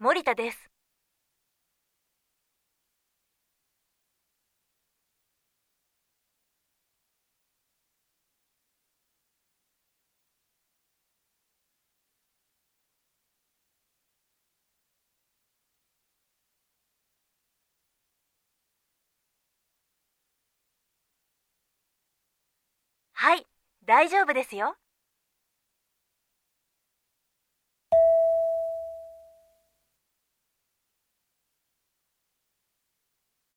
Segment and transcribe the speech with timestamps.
[0.00, 0.70] 森田です。
[23.12, 23.46] はい
[23.84, 24.76] 大丈夫ですよ。